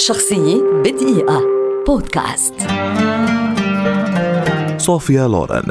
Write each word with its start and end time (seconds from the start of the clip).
شخصية 0.00 0.62
بدقيقة. 0.84 1.42
بودكاست. 1.86 2.54
صوفيا 4.78 5.28
لورين 5.28 5.62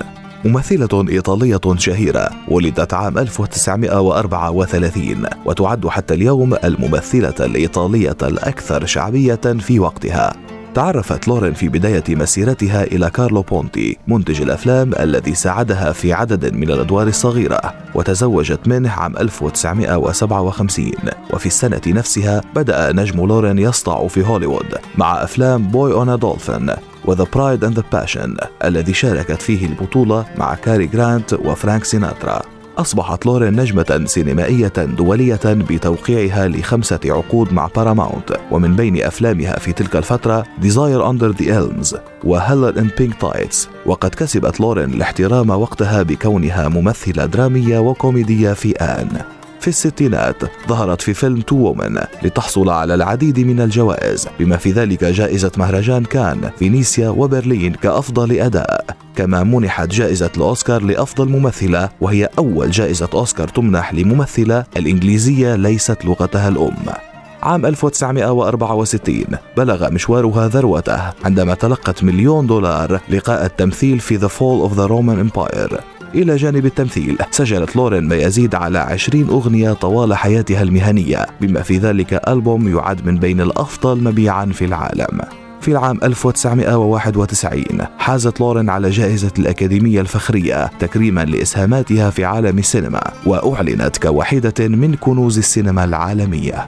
ممثلة 0.46 1.06
إيطالية 1.10 1.62
شهيرة 1.78 2.30
ولدت 2.48 2.94
عام 2.94 3.18
1934 3.18 5.26
وتعد 5.46 5.88
حتى 5.88 6.14
اليوم 6.14 6.56
الممثلة 6.64 7.36
الإيطالية 7.40 8.18
الأكثر 8.24 8.86
شعبية 8.86 9.36
في 9.36 9.80
وقتها. 9.80 10.34
تعرفت 10.74 11.28
لورين 11.28 11.54
في 11.54 11.70
بداية 11.70 12.04
مسيرتها 12.10 12.84
إلى 12.84 13.10
كارلو 13.10 13.42
بونتي 13.42 13.98
منتج 14.08 14.42
الأفلام 14.42 14.92
الذي 15.00 15.36
ساعدها 15.36 15.92
في 15.92 16.14
عدد 16.14 16.54
من 16.54 16.72
الأدوار 16.72 17.08
الصغيرة 17.08 17.74
وتزوجت 17.96 18.68
منه 18.68 18.92
عام 18.92 19.18
1957 19.18 20.92
وفي 21.34 21.46
السنة 21.46 21.82
نفسها 21.88 22.42
بدأ 22.56 22.92
نجم 22.92 23.26
لورين 23.26 23.60
يسطع 23.60 24.08
في 24.08 24.28
هوليوود 24.28 24.76
مع 24.98 25.24
أفلام 25.24 25.68
Boy 25.68 25.94
on 25.94 26.20
Dolphin 26.20 26.72
و 27.06 27.11
The 27.11 27.26
Pride 27.34 27.64
and 27.64 27.80
the 27.80 27.84
Passion 27.94 28.36
الذي 28.64 28.94
شاركت 28.94 29.42
فيه 29.42 29.66
البطولة 29.66 30.26
مع 30.38 30.56
كاري 30.56 30.88
جرانت 30.88 31.34
وفرانك 31.34 31.84
سيناترا. 31.84 32.59
أصبحت 32.80 33.26
لورين 33.26 33.60
نجمة 33.62 34.04
سينمائية 34.06 34.74
دولية 34.78 35.40
بتوقيعها 35.46 36.48
لخمسة 36.48 37.00
عقود 37.06 37.54
مع 37.54 37.68
باراماونت 37.76 38.38
ومن 38.52 38.76
بين 38.76 39.04
أفلامها 39.04 39.60
في 39.60 39.74
تلك 39.74 39.96
الفترة 39.96 40.44
Desire 40.62 41.04
Under 41.12 41.38
the 41.42 41.46
Elms 41.46 41.98
و 42.24 42.31
Heller 42.31 42.74
in 42.74 42.88
Pink 43.00 43.14
Tights 43.28 43.68
وقد 43.86 44.16
كسبت 44.16 44.60
لورين 44.60 44.94
الاحترام 44.94 45.50
وقتها 45.50 46.04
بكونها 46.04 46.68
ممثلة 46.68 47.26
درامية 47.26 47.80
وكوميدية 47.80 48.54
في 48.54 48.72
آن. 48.72 49.39
في 49.60 49.68
الستينات 49.68 50.36
ظهرت 50.68 51.02
في 51.02 51.14
فيلم 51.14 51.42
تو 51.42 51.56
وومن 51.56 52.00
لتحصل 52.24 52.70
على 52.70 52.94
العديد 52.94 53.40
من 53.40 53.62
الجوائز 53.62 54.28
بما 54.40 54.58
في 54.58 54.72
ذلك 54.72 55.04
جائزة 55.04 55.52
مهرجان 55.58 56.04
كان 56.04 56.52
فينيسيا 56.60 57.10
وبرلين 57.10 57.74
كأفضل 57.74 58.40
أداء. 58.40 58.86
كما 59.16 59.44
منحت 59.44 59.88
جائزة 59.88 60.32
الأوسكار 60.38 60.84
لأفضل 60.84 61.30
ممثلة 61.30 61.90
وهي 62.02 62.30
أول 62.38 62.72
جائزة 62.72 63.10
أوسكار 63.14 63.48
تمنح 63.48 63.94
لممثلة 63.94 64.66
الإنجليزية 64.78 65.56
ليست 65.56 66.06
لغتها 66.06 66.50
الأم. 66.50 67.09
عام 67.44 67.66
1964 67.66 69.26
بلغ 69.58 69.92
مشوارها 69.92 70.48
ذروته 70.48 71.02
عندما 71.26 71.54
تلقت 71.54 72.04
مليون 72.04 72.48
دولار 72.48 73.02
لقاء 73.10 73.46
التمثيل 73.46 74.00
في 74.00 74.20
The 74.20 74.32
Fall 74.32 74.70
of 74.70 74.76
the 74.76 74.90
Roman 74.90 75.32
Empire. 75.32 75.82
إلى 76.16 76.36
جانب 76.36 76.66
التمثيل 76.66 77.18
سجلت 77.32 77.76
لورين 77.76 78.04
ما 78.04 78.16
يزيد 78.16 78.56
على 78.56 78.80
20 78.80 79.30
أغنية 79.30 79.74
طوال 79.74 80.14
حياتها 80.14 80.62
المهنية 80.62 81.26
بما 81.42 81.62
في 81.62 81.78
ذلك 81.78 82.14
ألبوم 82.28 82.78
يعد 82.78 83.06
من 83.06 83.18
بين 83.18 83.42
الأفضل 83.42 84.04
مبيعا 84.04 84.46
في 84.46 84.66
العالم. 84.66 85.22
في 85.62 85.72
العام 85.72 86.00
1991 86.04 87.64
حازت 87.98 88.40
لورين 88.40 88.70
على 88.70 88.90
جائزة 88.90 89.32
الأكاديمية 89.40 90.02
الفخرية 90.02 90.72
تكريما 90.80 91.26
لإسهاماتها 91.26 92.10
في 92.10 92.26
عالم 92.26 92.58
السينما 92.58 93.02
وأعلنت 93.26 93.98
كواحدة 93.98 94.68
من 94.68 94.96
كنوز 94.96 95.38
السينما 95.38 95.84
العالمية. 95.84 96.68